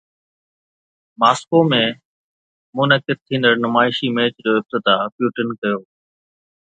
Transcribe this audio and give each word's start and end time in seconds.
Moscow 1.21 1.59
۾ 1.73 1.81
منعقد 2.77 3.17
ٿيندڙ 3.27 3.53
نمائشي 3.63 4.07
ميچ 4.15 4.33
جو 4.43 4.51
افتتاح 4.59 4.99
پيوٽن 5.15 5.47
ڪيو 5.59 5.77